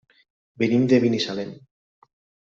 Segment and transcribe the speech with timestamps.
[0.61, 1.51] Venim de Binissalem.